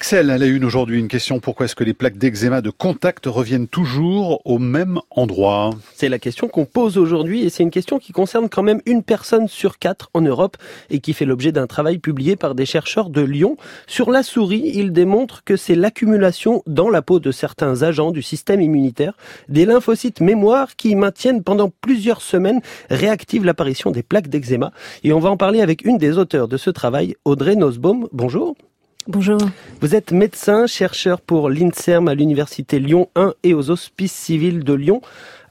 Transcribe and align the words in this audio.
Axel, 0.00 0.30
elle 0.30 0.42
a 0.42 0.46
une 0.46 0.64
aujourd'hui 0.64 0.98
une 0.98 1.08
question. 1.08 1.40
Pourquoi 1.40 1.66
est-ce 1.66 1.74
que 1.74 1.84
les 1.84 1.92
plaques 1.92 2.16
d'eczéma 2.16 2.62
de 2.62 2.70
contact 2.70 3.26
reviennent 3.26 3.68
toujours 3.68 4.40
au 4.46 4.58
même 4.58 4.98
endroit? 5.10 5.74
C'est 5.94 6.08
la 6.08 6.18
question 6.18 6.48
qu'on 6.48 6.64
pose 6.64 6.96
aujourd'hui 6.96 7.44
et 7.44 7.50
c'est 7.50 7.62
une 7.62 7.70
question 7.70 7.98
qui 7.98 8.12
concerne 8.12 8.48
quand 8.48 8.62
même 8.62 8.80
une 8.86 9.02
personne 9.02 9.46
sur 9.46 9.78
quatre 9.78 10.08
en 10.14 10.22
Europe 10.22 10.56
et 10.88 11.00
qui 11.00 11.12
fait 11.12 11.26
l'objet 11.26 11.52
d'un 11.52 11.66
travail 11.66 11.98
publié 11.98 12.34
par 12.34 12.54
des 12.54 12.64
chercheurs 12.64 13.10
de 13.10 13.20
Lyon. 13.20 13.58
Sur 13.86 14.10
la 14.10 14.22
souris, 14.22 14.72
ils 14.74 14.94
démontrent 14.94 15.44
que 15.44 15.58
c'est 15.58 15.74
l'accumulation 15.74 16.62
dans 16.66 16.88
la 16.88 17.02
peau 17.02 17.20
de 17.20 17.30
certains 17.30 17.82
agents 17.82 18.10
du 18.10 18.22
système 18.22 18.62
immunitaire 18.62 19.18
des 19.50 19.66
lymphocytes 19.66 20.22
mémoire 20.22 20.76
qui 20.76 20.94
maintiennent 20.94 21.42
pendant 21.42 21.70
plusieurs 21.82 22.22
semaines 22.22 22.62
réactive 22.88 23.44
l'apparition 23.44 23.90
des 23.90 24.02
plaques 24.02 24.28
d'eczéma. 24.28 24.72
Et 25.04 25.12
on 25.12 25.20
va 25.20 25.28
en 25.28 25.36
parler 25.36 25.60
avec 25.60 25.84
une 25.84 25.98
des 25.98 26.16
auteurs 26.16 26.48
de 26.48 26.56
ce 26.56 26.70
travail, 26.70 27.16
Audrey 27.26 27.54
Nosbaum. 27.54 28.08
Bonjour. 28.12 28.56
Bonjour. 29.12 29.40
Vous 29.80 29.96
êtes 29.96 30.12
médecin, 30.12 30.68
chercheur 30.68 31.20
pour 31.20 31.50
l'INSERM 31.50 32.06
à 32.06 32.14
l'Université 32.14 32.78
Lyon 32.78 33.08
1 33.16 33.34
et 33.42 33.54
aux 33.54 33.68
Hospices 33.68 34.12
civils 34.12 34.62
de 34.62 34.72
Lyon. 34.72 35.02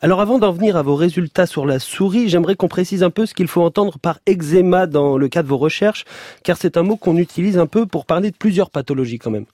Alors 0.02 0.22
avant 0.22 0.40
d'en 0.40 0.54
venir 0.54 0.78
à 0.78 0.82
vos 0.82 0.96
résultats 0.96 1.46
sur 1.46 1.66
la 1.66 1.80
souris, 1.80 2.30
j'aimerais 2.30 2.56
qu'on 2.56 2.70
précise 2.70 3.04
un 3.04 3.10
peu 3.10 3.26
ce 3.26 3.34
qu'il 3.34 3.50
faut 3.50 3.62
entendre 3.62 4.00
par 4.00 4.20
eczéma 4.28 4.88
dans 4.88 5.18
le 5.18 5.28
cas 5.28 5.44
de 5.44 5.50
vos 5.50 5.58
recherches, 5.58 6.06
car 6.42 6.56
c'est 6.56 6.78
un 6.78 6.84
mot 6.84 6.96
qu'on 6.96 7.18
utilise 7.18 7.58
un 7.58 7.68
peu 7.68 7.86
pour 7.86 8.06
parler 8.06 8.32
de 8.32 8.38
plusieurs 8.38 8.70
pathologies 8.70 9.20
quand 9.20 9.32
même. 9.32 9.46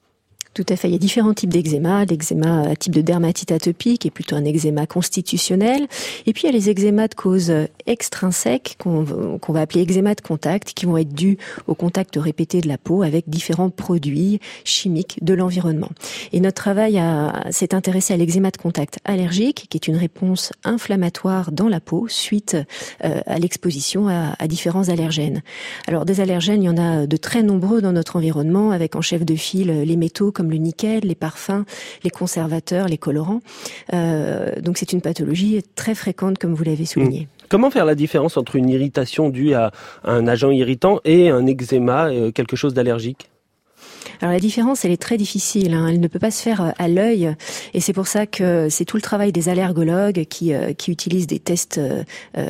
Tout 0.55 0.65
à 0.69 0.77
fait. 0.77 0.87
Il 0.87 0.93
y 0.93 0.95
a 0.95 0.99
différents 0.99 1.33
types 1.33 1.51
d'eczéma. 1.51 2.05
L'eczéma 2.05 2.61
à 2.61 2.75
type 2.77 2.95
de 2.95 3.01
dermatite 3.01 3.51
atopique 3.51 4.05
est 4.05 4.09
plutôt 4.09 4.37
un 4.37 4.45
eczéma 4.45 4.87
constitutionnel. 4.87 5.85
Et 6.25 6.31
puis 6.31 6.43
il 6.43 6.45
y 6.45 6.49
a 6.49 6.53
les 6.53 6.69
eczémas 6.69 7.09
de 7.09 7.13
cause 7.13 7.51
extrinsèque 7.87 8.77
qu'on 8.79 9.03
va 9.03 9.59
appeler 9.59 9.81
eczéma 9.81 10.15
de 10.15 10.21
contact 10.21 10.73
qui 10.73 10.85
vont 10.85 10.95
être 10.95 11.13
dus 11.13 11.37
au 11.67 11.75
contact 11.75 12.15
répété 12.15 12.61
de 12.61 12.69
la 12.69 12.77
peau 12.77 13.03
avec 13.03 13.29
différents 13.29 13.69
produits 13.69 14.39
chimiques 14.63 15.19
de 15.21 15.33
l'environnement. 15.33 15.89
Et 16.31 16.39
notre 16.39 16.55
travail 16.55 17.01
s'est 17.49 17.75
intéressé 17.75 18.13
à 18.13 18.17
l'eczéma 18.17 18.49
de 18.49 18.57
contact 18.57 18.99
allergique 19.03 19.67
qui 19.69 19.75
est 19.75 19.89
une 19.89 19.97
réponse 19.97 20.53
inflammatoire 20.63 21.51
dans 21.51 21.67
la 21.67 21.81
peau 21.81 22.07
suite 22.07 22.55
euh, 23.03 23.19
à 23.25 23.39
l'exposition 23.39 24.07
à, 24.07 24.35
à 24.39 24.47
différents 24.47 24.87
allergènes. 24.87 25.41
Alors 25.85 26.05
des 26.05 26.21
allergènes, 26.21 26.63
il 26.63 26.67
y 26.67 26.69
en 26.69 26.77
a 26.77 27.07
de 27.07 27.17
très 27.17 27.43
nombreux 27.43 27.81
dans 27.81 27.91
notre 27.91 28.15
environnement 28.15 28.71
avec 28.71 28.95
en 28.95 29.01
chef 29.01 29.25
de 29.25 29.35
file 29.35 29.83
les 29.83 29.97
métaux 29.97 30.31
comme 30.31 30.44
le 30.51 30.57
nickel, 30.57 31.01
les 31.03 31.15
parfums, 31.15 31.65
les 32.03 32.09
conservateurs, 32.09 32.87
les 32.87 32.97
colorants. 32.97 33.41
Euh, 33.93 34.59
donc 34.61 34.77
c'est 34.77 34.93
une 34.93 35.01
pathologie 35.01 35.61
très 35.75 35.95
fréquente, 35.95 36.37
comme 36.37 36.53
vous 36.53 36.63
l'avez 36.63 36.85
souligné. 36.85 37.21
Mmh. 37.21 37.45
Comment 37.49 37.69
faire 37.69 37.85
la 37.85 37.95
différence 37.95 38.37
entre 38.37 38.55
une 38.55 38.69
irritation 38.69 39.29
due 39.29 39.53
à 39.53 39.71
un 40.03 40.27
agent 40.27 40.51
irritant 40.51 40.99
et 41.05 41.29
un 41.29 41.45
eczéma, 41.45 42.07
euh, 42.07 42.31
quelque 42.31 42.55
chose 42.55 42.73
d'allergique? 42.73 43.29
Alors 44.21 44.33
la 44.33 44.39
différence, 44.39 44.85
elle 44.85 44.91
est 44.91 45.01
très 45.01 45.17
difficile. 45.17 45.73
Hein. 45.73 45.87
Elle 45.87 45.99
ne 45.99 46.07
peut 46.07 46.19
pas 46.19 46.31
se 46.31 46.41
faire 46.41 46.61
euh, 46.61 46.71
à 46.77 46.87
l'œil, 46.87 47.35
et 47.73 47.79
c'est 47.79 47.93
pour 47.93 48.07
ça 48.07 48.25
que 48.25 48.69
c'est 48.69 48.85
tout 48.85 48.97
le 48.97 49.01
travail 49.01 49.31
des 49.31 49.49
allergologues 49.49 50.25
qui 50.25 50.53
euh, 50.53 50.73
qui 50.73 50.91
utilisent 50.91 51.27
des 51.27 51.39
tests 51.39 51.77
euh, 51.77 52.03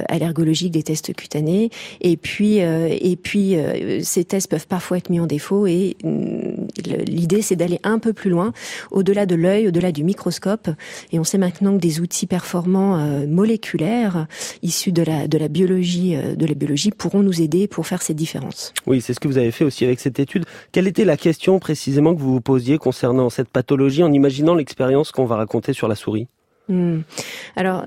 allergologiques, 0.08 0.72
des 0.72 0.84
tests 0.84 1.14
cutanés, 1.14 1.70
et 2.02 2.18
puis 2.18 2.58
et 2.58 3.16
puis 3.22 3.56
ces 4.02 4.23
tests 4.23 4.50
peuvent 4.50 4.68
parfois 4.68 4.98
être 4.98 5.10
mis 5.10 5.20
en 5.20 5.26
défaut. 5.26 5.68
Et 5.68 5.98
mm, 6.04 6.55
l'idée, 6.78 7.42
c'est 7.42 7.56
d'aller 7.56 7.80
un 7.84 8.00
peu 8.00 8.14
plus 8.14 8.30
loin, 8.30 8.54
au-delà 8.92 9.26
de 9.26 9.36
l'œil, 9.36 9.68
au-delà 9.68 9.92
du 9.92 10.04
microscope. 10.04 10.70
Et 11.12 11.20
on 11.20 11.23
sait 11.23 11.38
maintenant 11.38 11.76
que 11.76 11.82
des 11.82 12.00
outils 12.00 12.28
performants 12.28 12.98
moléculaires 13.28 14.28
issus 14.62 14.92
de 14.92 15.04
la 15.04 15.28
de 15.28 15.38
la 15.38 15.48
biologie 15.48 16.16
de 16.16 16.45
la 16.45 16.54
biologie 16.54 16.92
pourront 16.92 17.23
nous 17.23 17.42
aider 17.42 17.67
pour 17.67 17.88
faire 17.88 18.02
ces 18.02 18.14
différences. 18.14 18.73
Oui, 18.88 19.02
c'est 19.02 19.14
ce 19.14 19.20
que 19.20 19.28
vous 19.28 19.38
avez 19.38 19.52
fait 19.52 19.66
aussi 19.66 19.86
avec 19.86 20.00
cette 20.00 20.20
étude. 20.20 20.45
Quelle 20.72 20.88
était 20.88 21.06
la 21.06 21.17
question 21.17 21.59
précisément 21.59 22.16
que 22.16 22.20
vous 22.20 22.34
vous 22.34 22.42
posiez 22.42 22.78
concernant 22.78 23.30
cette 23.30 23.50
pathologie 23.50 24.04
en 24.04 24.12
imaginant 24.12 24.56
l'expérience 24.56 25.12
qu'on 25.12 25.26
va 25.26 25.36
raconter 25.36 25.73
sur 25.73 25.88
la 25.88 25.95
souris? 25.95 26.28
Hmm. 26.70 27.02
Alors, 27.55 27.86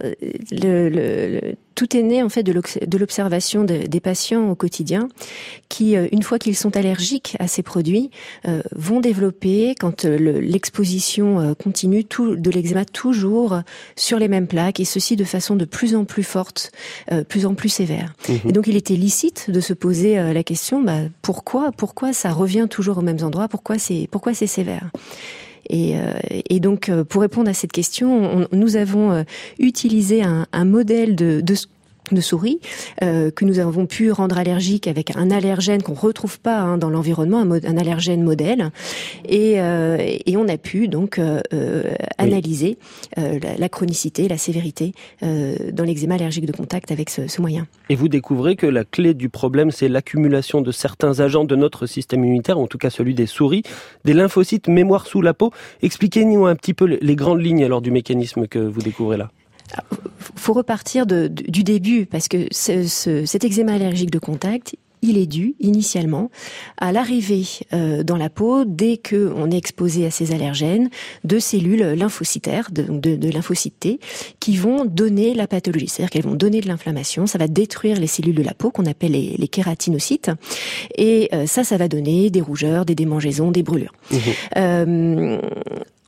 le, 0.50 1.54
tout 1.78 1.96
est 1.96 2.02
né 2.02 2.24
en 2.24 2.28
fait 2.28 2.42
de 2.42 2.98
l'observation 2.98 3.62
des 3.62 4.00
patients 4.00 4.50
au 4.50 4.56
quotidien, 4.56 5.08
qui, 5.68 5.96
euh, 5.96 6.08
une 6.10 6.24
fois 6.24 6.40
qu'ils 6.40 6.56
sont 6.56 6.76
allergiques 6.76 7.36
à 7.38 7.46
ces 7.46 7.62
produits, 7.62 8.10
euh, 8.48 8.62
vont 8.74 8.98
développer, 8.98 9.76
quand 9.78 10.04
euh, 10.04 10.16
l'exposition 10.40 11.54
continue, 11.54 12.04
tout, 12.04 12.34
de 12.34 12.50
l'eczéma 12.50 12.84
toujours 12.84 13.60
sur 13.94 14.18
les 14.18 14.26
mêmes 14.26 14.48
plaques, 14.48 14.80
et 14.80 14.84
ceci 14.84 15.14
de 15.14 15.22
façon 15.22 15.54
de 15.54 15.64
plus 15.64 15.94
en 15.94 16.04
plus 16.04 16.24
forte, 16.24 16.72
plus 17.28 17.46
en 17.46 17.54
plus 17.54 17.68
sévère. 17.68 18.12
Mhm. 18.28 18.40
Et 18.48 18.52
donc, 18.52 18.66
il 18.66 18.76
était 18.76 18.96
licite 18.96 19.48
de 19.48 19.60
se 19.60 19.72
poser 19.72 20.16
la 20.16 20.42
question 20.42 20.82
bah, 20.82 21.02
pourquoi, 21.22 21.70
pourquoi 21.70 22.12
ça 22.12 22.32
revient 22.32 22.66
toujours 22.68 22.98
aux 22.98 23.02
mêmes 23.02 23.22
endroits, 23.22 23.46
pourquoi 23.46 23.78
c'est 23.78 24.08
pourquoi 24.10 24.34
c'est 24.34 24.48
sévère? 24.48 24.90
Et, 25.70 25.96
et, 26.48 26.60
donc, 26.60 26.90
pour 27.08 27.22
répondre 27.22 27.50
à 27.50 27.54
cette 27.54 27.72
question, 27.72 28.48
nous 28.52 28.76
avons 28.76 29.24
utilisé 29.58 30.22
un, 30.22 30.46
un 30.52 30.64
modèle 30.64 31.14
de, 31.14 31.40
de, 31.40 31.54
de 32.14 32.20
souris 32.20 32.60
euh, 33.02 33.30
que 33.30 33.44
nous 33.44 33.58
avons 33.58 33.86
pu 33.86 34.10
rendre 34.10 34.38
allergique 34.38 34.86
avec 34.86 35.16
un 35.16 35.30
allergène 35.30 35.82
qu'on 35.82 35.94
retrouve 35.94 36.40
pas 36.40 36.58
hein, 36.58 36.78
dans 36.78 36.90
l'environnement, 36.90 37.40
un, 37.40 37.50
un, 37.50 37.76
allergène 37.76 38.22
modèle, 38.22 38.70
et, 39.28 39.60
euh, 39.60 39.96
et, 39.98 40.36
on 40.36 40.48
a 40.48 40.56
pu 40.56 40.88
donc 40.88 41.18
euh, 41.18 41.40
analyser 42.16 42.78
la, 43.16 43.56
la, 43.58 43.68
chronicité, 43.68 44.28
la 44.28 44.38
sévérité 44.38 44.92
dans 45.20 45.84
l'eczéma 45.84 46.14
allergique 46.14 46.46
de 46.46 46.52
contact 46.52 46.92
avec 46.92 47.10
ce, 47.10 47.26
ce, 47.26 47.40
moyen. 47.40 47.66
Et 47.88 47.96
vous 47.96 48.08
découvrez 48.08 48.56
que 48.56 48.66
la 48.66 48.84
clé 48.84 49.14
du 49.14 49.28
problème, 49.28 49.70
c'est 49.70 49.88
l'accumulation 49.88 50.60
de 50.60 50.70
certains 50.70 51.20
agents 51.20 51.44
de 51.44 51.56
notre 51.56 51.86
système 51.86 52.24
immunitaire, 52.24 52.58
en 52.58 52.66
tout 52.66 52.78
cas 52.78 52.90
celui 52.90 53.14
des 53.14 53.26
souris, 53.26 53.62
des 54.04 54.14
lymphocytes 54.14 54.68
mémoire 54.68 55.06
sous 55.06 55.22
la 55.22 55.34
peau. 55.34 55.50
Expliquez-nous 55.82 56.46
un 56.46 56.54
petit 56.54 56.74
peu 56.74 56.84
les 56.84 57.16
grandes 57.16 57.42
lignes 57.42 57.64
alors 57.64 57.82
du 57.82 57.90
mécanisme 57.90 58.46
que 58.46 58.58
vous 58.58 58.80
découvrez 58.80 59.16
là 59.16 59.30
faut 60.36 60.52
repartir 60.52 61.06
de, 61.06 61.28
du 61.28 61.64
début 61.64 62.06
parce 62.06 62.28
que 62.28 62.46
ce, 62.50 62.86
ce, 62.86 63.24
cet 63.24 63.44
eczéma 63.44 63.74
allergique 63.74 64.10
de 64.10 64.18
contact, 64.18 64.76
il 65.02 65.16
est 65.16 65.26
dû 65.26 65.54
initialement 65.60 66.30
à 66.76 66.92
l'arrivée 66.92 67.44
euh, 67.72 68.02
dans 68.02 68.16
la 68.16 68.30
peau, 68.30 68.64
dès 68.64 68.96
que 68.96 69.32
on 69.36 69.50
est 69.50 69.56
exposé 69.56 70.06
à 70.06 70.10
ces 70.10 70.32
allergènes, 70.32 70.90
de 71.24 71.38
cellules 71.38 71.94
lymphocytaires, 71.94 72.70
de, 72.72 72.82
de, 72.82 73.16
de 73.16 73.30
lymphocytes 73.30 73.78
T, 73.78 74.00
qui 74.40 74.56
vont 74.56 74.84
donner 74.84 75.34
la 75.34 75.46
pathologie. 75.46 75.88
C'est-à-dire 75.88 76.10
qu'elles 76.10 76.24
vont 76.24 76.34
donner 76.34 76.60
de 76.60 76.68
l'inflammation, 76.68 77.26
ça 77.26 77.38
va 77.38 77.48
détruire 77.48 78.00
les 78.00 78.06
cellules 78.06 78.34
de 78.34 78.42
la 78.42 78.54
peau 78.54 78.70
qu'on 78.70 78.86
appelle 78.86 79.12
les, 79.12 79.36
les, 79.38 79.48
kératinocytes, 79.48 80.30
et 80.96 81.28
euh, 81.32 81.46
ça, 81.46 81.64
ça 81.64 81.76
va 81.76 81.88
donner 81.88 82.30
des 82.30 82.40
rougeurs, 82.40 82.84
des 82.84 82.94
démangeaisons, 82.94 83.50
des 83.50 83.62
brûlures. 83.62 83.94
Mmh. 84.10 84.16
Euh, 84.56 85.40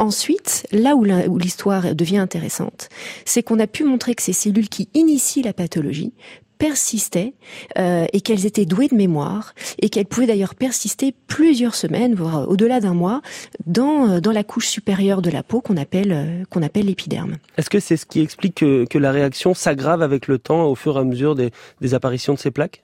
Ensuite, 0.01 0.67
là 0.73 0.97
où 0.97 1.05
l'histoire 1.39 1.95
devient 1.95 2.17
intéressante, 2.17 2.89
c'est 3.27 3.43
qu'on 3.43 3.59
a 3.59 3.67
pu 3.67 3.85
montrer 3.85 4.15
que 4.15 4.23
ces 4.23 4.33
cellules 4.33 4.71
qui 4.71 4.89
initient 4.95 5.43
la 5.43 5.53
pathologie 5.53 6.15
persistaient 6.57 7.35
euh, 7.79 8.07
et 8.15 8.23
qu'elles 8.23 8.47
étaient 8.47 8.65
douées 8.65 8.89
de 8.89 8.95
mémoire 8.95 9.55
et 9.81 9.91
qu'elles 9.91 10.07
pouvaient 10.07 10.27
d'ailleurs 10.27 10.55
persister 10.55 11.15
plusieurs 11.27 11.75
semaines, 11.75 12.15
voire 12.15 12.49
au-delà 12.49 12.81
d'un 12.81 12.95
mois, 12.95 13.21
dans, 13.67 14.09
euh, 14.09 14.21
dans 14.21 14.33
la 14.33 14.43
couche 14.43 14.69
supérieure 14.69 15.21
de 15.21 15.31
la 15.31 15.43
peau 15.43 15.61
qu'on 15.61 15.77
appelle, 15.77 16.13
euh, 16.13 16.63
appelle 16.63 16.87
l'épiderme. 16.87 17.37
Est-ce 17.59 17.69
que 17.69 17.81
c'est 17.81 17.99
ce 17.99 18.07
qui 18.07 18.21
explique 18.21 18.57
que, 18.57 18.87
que 18.89 18.99
la 18.99 19.13
réaction 19.13 19.53
s'aggrave 19.53 20.01
avec 20.01 20.29
le 20.29 20.39
temps 20.39 20.65
au 20.65 20.75
fur 20.75 20.97
et 20.97 21.01
à 21.01 21.05
mesure 21.05 21.35
des, 21.35 21.51
des 21.83 21.93
apparitions 21.93 22.33
de 22.33 22.39
ces 22.39 22.51
plaques? 22.51 22.83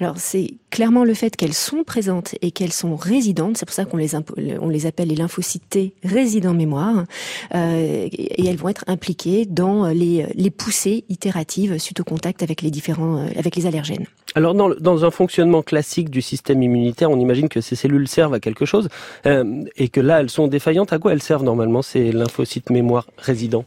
Alors 0.00 0.16
c'est 0.18 0.54
clairement 0.70 1.04
le 1.04 1.14
fait 1.14 1.36
qu'elles 1.36 1.54
sont 1.54 1.84
présentes 1.84 2.34
et 2.42 2.50
qu'elles 2.50 2.72
sont 2.72 2.96
résidentes, 2.96 3.56
c'est 3.56 3.66
pour 3.66 3.74
ça 3.74 3.84
qu'on 3.84 3.96
les, 3.96 4.86
appelle 4.86 5.08
les 5.08 5.14
lymphocytes 5.16 5.78
résidents 6.04 6.54
mémoire, 6.54 7.04
euh, 7.54 8.08
et 8.10 8.46
elles 8.46 8.56
vont 8.56 8.68
être 8.68 8.84
impliquées 8.86 9.46
dans 9.46 9.86
les, 9.88 10.50
poussées 10.50 11.04
itératives 11.08 11.78
suite 11.78 12.00
au 12.00 12.04
contact 12.04 12.42
avec 12.42 12.62
les 12.62 12.70
différents, 12.70 13.18
euh, 13.18 13.66
allergènes. 13.66 14.06
Alors 14.34 14.54
dans, 14.54 14.70
dans 14.70 15.04
un 15.04 15.10
fonctionnement 15.10 15.62
classique 15.62 16.08
du 16.08 16.22
système 16.22 16.62
immunitaire, 16.62 17.10
on 17.10 17.18
imagine 17.18 17.48
que 17.48 17.60
ces 17.60 17.74
cellules 17.76 18.08
servent 18.08 18.34
à 18.34 18.40
quelque 18.40 18.64
chose, 18.64 18.88
euh, 19.26 19.64
et 19.76 19.88
que 19.88 20.00
là 20.00 20.20
elles 20.20 20.30
sont 20.30 20.46
défaillantes. 20.46 20.92
À 20.92 20.98
quoi 20.98 21.12
elles 21.12 21.22
servent 21.22 21.44
normalement 21.44 21.82
ces 21.82 22.12
lymphocytes 22.12 22.70
mémoire 22.70 23.06
résidents? 23.18 23.64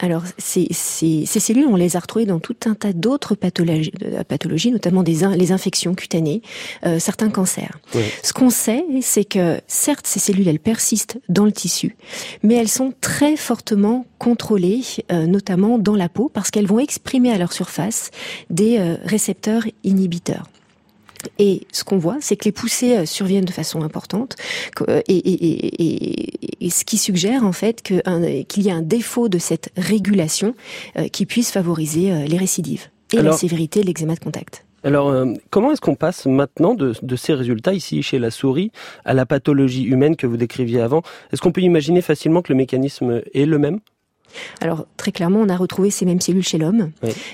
Alors, 0.00 0.22
ces, 0.38 0.66
ces, 0.70 1.24
ces, 1.24 1.40
cellules, 1.40 1.66
on 1.66 1.76
les 1.76 1.96
a 1.96 2.00
retrouvées 2.00 2.26
dans 2.26 2.40
tout 2.40 2.56
un 2.66 2.74
tas 2.74 2.92
d'autres 2.92 3.34
pathologies, 3.34 3.92
pathologies, 4.26 4.72
notamment 4.72 5.02
des 5.02 5.26
les 5.36 5.52
infections 5.52 5.94
cutanées, 5.94 6.42
euh, 6.84 6.98
certains 6.98 7.30
cancers. 7.30 7.78
Oui. 7.94 8.02
Ce 8.22 8.32
qu'on 8.32 8.50
sait, 8.50 8.84
c'est 9.02 9.24
que 9.24 9.60
certes, 9.68 10.06
ces 10.06 10.18
cellules, 10.18 10.48
elles 10.48 10.58
persistent 10.58 11.18
dans 11.28 11.44
le 11.44 11.52
tissu, 11.52 11.96
mais 12.42 12.54
elles 12.54 12.68
sont 12.68 12.92
très 13.00 13.36
fortement 13.36 14.04
contrôlées, 14.18 14.82
euh, 15.12 15.26
notamment 15.26 15.78
dans 15.78 15.94
la 15.94 16.08
peau, 16.08 16.28
parce 16.32 16.50
qu'elles 16.50 16.66
vont 16.66 16.80
exprimer 16.80 17.30
à 17.30 17.38
leur 17.38 17.52
surface 17.52 18.10
des 18.50 18.78
euh, 18.78 18.96
récepteurs 19.04 19.64
inhibiteurs. 19.84 20.48
Et 21.38 21.66
ce 21.72 21.84
qu'on 21.84 21.98
voit, 21.98 22.16
c'est 22.20 22.36
que 22.36 22.44
les 22.44 22.52
poussées 22.52 22.96
euh, 22.96 23.06
surviennent 23.06 23.44
de 23.44 23.52
façon 23.52 23.82
importante, 23.82 24.36
euh, 24.88 25.00
et, 25.08 25.16
et, 25.16 25.82
et, 25.82 26.66
et 26.66 26.70
ce 26.70 26.84
qui 26.84 26.98
suggère 26.98 27.44
en 27.44 27.52
fait 27.52 27.82
qu'il 27.82 28.62
y 28.62 28.70
a 28.70 28.74
un 28.74 28.82
défaut 28.82 29.28
de 29.28 29.38
cette 29.38 29.70
régulation 29.76 30.54
euh, 30.96 31.08
qui 31.08 31.26
puisse 31.26 31.50
favoriser 31.50 32.26
les 32.26 32.36
récidives 32.36 32.88
et 33.12 33.18
Alors, 33.18 33.32
la 33.32 33.38
sévérité 33.38 33.80
de 33.80 33.86
l'eczéma 33.86 34.14
de 34.14 34.20
contact. 34.20 34.64
Alors, 34.84 35.08
euh, 35.08 35.32
comment 35.48 35.72
est-ce 35.72 35.80
qu'on 35.80 35.94
passe 35.94 36.26
maintenant 36.26 36.74
de, 36.74 36.92
de, 37.00 37.16
ces 37.16 37.32
résultats 37.32 37.72
ici 37.72 38.02
chez 38.02 38.18
la 38.18 38.30
souris 38.30 38.70
à 39.06 39.14
la 39.14 39.24
pathologie 39.24 39.84
humaine 39.84 40.14
que 40.14 40.26
vous 40.26 40.36
décriviez 40.36 40.82
avant? 40.82 41.02
Est-ce 41.32 41.40
qu'on 41.40 41.52
peut 41.52 41.62
imaginer 41.62 42.02
facilement 42.02 42.42
que 42.42 42.52
le 42.52 42.56
mécanisme 42.56 43.22
est 43.32 43.46
le 43.46 43.58
même? 43.58 43.80
Alors 44.60 44.86
très 44.96 45.12
clairement, 45.12 45.40
on 45.40 45.48
a 45.48 45.56
retrouvé 45.56 45.90
ces 45.90 46.04
mêmes 46.04 46.20
cellules 46.20 46.44
chez 46.44 46.58
l'homme, 46.58 46.90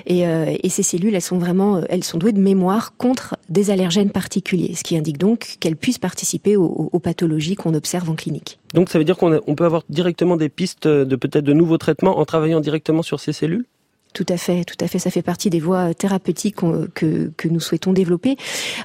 et, 0.06 0.26
euh, 0.26 0.56
et, 0.62 0.68
ces 0.68 0.82
cellules, 0.82 1.14
elles 1.14 1.22
sont 1.22 1.38
vraiment, 1.38 1.76
euh, 1.76 1.82
elles 1.88 2.04
sont 2.04 2.18
douées 2.18 2.32
de 2.32 2.40
mémoire 2.40 2.96
contre 2.96 3.36
des 3.48 3.70
allergènes 3.70 4.10
particuliers, 4.10 4.74
ce 4.74 4.84
qui 4.84 4.96
indique 4.96 5.18
donc 5.18 5.56
qu'elles 5.60 5.76
puissent 5.76 5.98
participer 5.98 6.56
aux, 6.56 6.90
aux 6.92 6.98
pathologies 6.98 7.56
qu'on 7.56 7.74
observe 7.74 8.08
en 8.10 8.14
clinique. 8.14 8.58
Donc 8.74 8.88
ça 8.88 8.98
veut 8.98 9.04
dire 9.04 9.16
qu'on 9.16 9.54
peut 9.54 9.64
avoir 9.64 9.82
directement 9.88 10.36
des 10.36 10.48
pistes 10.48 10.86
de 10.86 11.16
peut-être 11.16 11.44
de 11.44 11.52
nouveaux 11.52 11.78
traitements 11.78 12.18
en 12.18 12.24
travaillant 12.24 12.60
directement 12.60 13.02
sur 13.02 13.20
ces 13.20 13.32
cellules? 13.32 13.66
Tout 14.12 14.26
à 14.28 14.36
fait, 14.36 14.64
tout 14.64 14.76
à 14.80 14.88
fait. 14.88 14.98
Ça 14.98 15.10
fait 15.10 15.22
partie 15.22 15.50
des 15.50 15.60
voies 15.60 15.94
thérapeutiques 15.94 16.56
que, 16.94 17.30
que 17.36 17.48
nous 17.48 17.60
souhaitons 17.60 17.92
développer. 17.92 18.36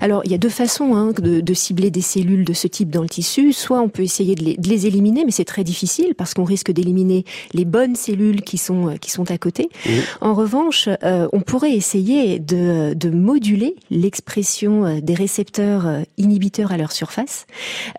Alors, 0.01 0.21
il 0.25 0.31
y 0.31 0.35
a 0.35 0.37
deux 0.37 0.49
façons 0.49 0.95
hein, 0.95 1.11
de, 1.11 1.41
de, 1.41 1.53
cibler 1.53 1.89
des 1.89 2.01
cellules 2.01 2.45
de 2.45 2.53
ce 2.53 2.67
type 2.67 2.89
dans 2.89 3.01
le 3.01 3.09
tissu. 3.09 3.53
Soit 3.53 3.79
on 3.79 3.89
peut 3.89 4.03
essayer 4.03 4.35
de 4.35 4.43
les, 4.43 4.57
de 4.57 4.69
les 4.69 4.87
éliminer, 4.87 5.25
mais 5.25 5.31
c'est 5.31 5.45
très 5.45 5.63
difficile 5.63 6.15
parce 6.15 6.33
qu'on 6.33 6.43
risque 6.43 6.71
d'éliminer 6.71 7.25
les 7.53 7.65
bonnes 7.65 7.95
cellules 7.95 8.41
qui 8.41 8.57
sont 8.57 8.95
qui 8.99 9.11
sont 9.11 9.29
à 9.31 9.37
côté. 9.37 9.69
En 10.21 10.33
revanche, 10.33 10.89
euh, 11.03 11.27
on 11.33 11.41
pourrait 11.41 11.73
essayer 11.73 12.39
de, 12.39 12.93
de 12.93 13.09
moduler 13.09 13.75
l'expression 13.89 14.85
euh, 14.85 15.01
des 15.01 15.13
récepteurs 15.13 15.87
euh, 15.87 16.01
inhibiteurs 16.17 16.71
à 16.71 16.77
leur 16.77 16.91
surface, 16.91 17.45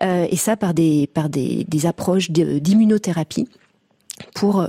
euh, 0.03 0.27
et 0.29 0.35
ça 0.35 0.57
par 0.57 0.73
des 0.73 1.07
par 1.07 1.29
des, 1.29 1.65
des 1.67 1.85
approches 1.85 2.31
d'immunothérapie 2.31 3.47
pour 4.33 4.65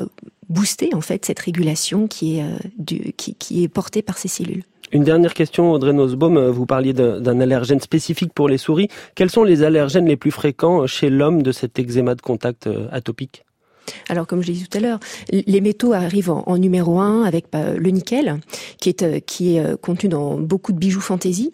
booster 0.48 0.90
en 0.94 1.00
fait 1.00 1.24
cette 1.24 1.38
régulation 1.38 2.06
qui 2.06 2.38
est, 2.38 2.42
euh, 2.42 3.10
est 3.50 3.68
portée 3.68 4.02
par 4.02 4.18
ces 4.18 4.28
cellules. 4.28 4.64
Une 4.90 5.04
dernière 5.04 5.34
question, 5.34 5.72
Audrey 5.72 5.92
Nosbaum. 5.92 6.48
Vous 6.48 6.64
parliez 6.64 6.94
d'un 6.94 7.40
allergène 7.40 7.80
spécifique 7.80 8.32
pour 8.32 8.48
les 8.48 8.56
souris. 8.56 8.88
Quels 9.14 9.30
sont 9.30 9.44
les 9.44 9.62
allergènes 9.62 10.06
les 10.06 10.16
plus 10.16 10.30
fréquents 10.30 10.86
chez 10.86 11.10
l'homme 11.10 11.42
de 11.42 11.52
cet 11.52 11.78
eczéma 11.78 12.14
de 12.14 12.22
contact 12.22 12.66
euh, 12.66 12.88
atopique? 12.90 13.44
Alors, 14.08 14.26
comme 14.26 14.42
je 14.42 14.48
l'ai 14.48 14.54
dit 14.54 14.66
tout 14.66 14.78
à 14.78 14.80
l'heure, 14.80 15.00
les 15.30 15.60
métaux 15.60 15.92
arrivent 15.92 16.30
en, 16.30 16.58
numéro 16.58 16.98
un 16.98 17.24
avec 17.24 17.46
bah, 17.52 17.74
le 17.76 17.90
nickel, 17.90 18.40
qui 18.80 18.88
est 18.88 19.02
euh, 19.02 19.20
qui 19.20 19.56
est 19.56 19.60
euh, 19.60 19.76
contenu 19.76 20.08
dans 20.08 20.38
beaucoup 20.38 20.72
de 20.72 20.78
bijoux 20.78 21.00
fantaisie. 21.00 21.52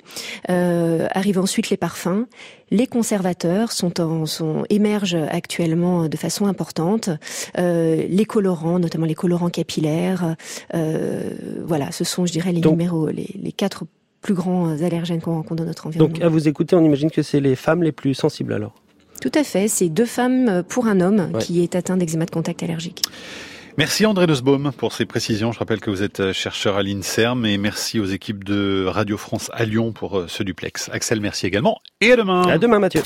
Euh, 0.51 1.07
arrivent 1.11 1.39
ensuite 1.39 1.71
les 1.71 1.77
parfums. 1.77 2.27
Les 2.71 2.87
conservateurs 2.87 3.73
sont, 3.73 4.01
en, 4.01 4.27
sont 4.27 4.65
émergent 4.71 5.19
actuellement 5.31 6.09
de 6.09 6.17
façon 6.17 6.47
importante. 6.47 7.11
Euh, 7.59 8.05
les 8.09 8.25
colorants, 8.25 8.79
notamment 8.79 9.07
les 9.07 9.15
colorants 9.15 9.51
capillaires. 9.51 10.37
Voilà, 10.73 11.93
ce 11.93 12.05
sont, 12.05 12.27
je 12.27 12.33
dirais, 12.33 12.53
les 12.53 12.61
numéros, 12.61 13.09
les, 13.09 13.29
les 13.41 13.53
quatre 13.53 13.85
plus 14.21 14.35
grands 14.35 14.71
allergènes 14.83 15.21
qu'on 15.21 15.35
rencontre 15.35 15.57
dans 15.57 15.67
notre 15.67 15.87
environnement. 15.87 16.15
Donc, 16.15 16.25
à 16.25 16.29
vous 16.29 16.49
écouter, 16.49 16.75
on 16.75 16.85
imagine 16.85 17.11
que 17.11 17.23
c'est 17.23 17.41
les 17.41 17.57
femmes 17.57 17.83
les 17.83 17.93
plus 17.93 18.15
sensibles 18.15 18.55
alors. 18.55 18.75
Tout 19.25 19.33
à 19.35 19.43
fait, 19.43 19.69
c'est 19.69 19.89
deux 19.89 20.05
femmes 20.05 20.63
pour 20.69 20.87
un 20.87 21.01
homme 21.01 21.31
ouais. 21.33 21.41
qui 21.41 21.63
est 21.63 21.77
atteint 21.77 21.97
d'eczéma 21.97 22.27
de 22.27 22.31
contact 22.31 22.63
allergique. 22.63 23.01
Merci 23.79 24.05
André 24.05 24.27
Nussbaum 24.27 24.71
pour 24.77 24.93
ces 24.93 25.07
précisions. 25.07 25.51
Je 25.51 25.59
rappelle 25.59 25.81
que 25.81 25.89
vous 25.89 26.03
êtes 26.03 26.33
chercheur 26.33 26.77
à 26.77 26.83
l'INSERM 26.83 27.47
et 27.47 27.57
merci 27.57 27.99
aux 27.99 28.05
équipes 28.05 28.45
de 28.45 28.85
Radio 28.87 29.17
France 29.17 29.51
à 29.55 29.65
Lyon 29.65 29.93
pour 29.93 30.25
ce 30.29 30.43
duplex. 30.43 30.91
Axel, 30.93 31.23
merci 31.23 31.47
également 31.47 31.79
et 32.03 32.13
à 32.13 32.17
demain. 32.17 32.43
À 32.43 32.59
demain 32.59 32.79
Mathieu. 32.79 33.01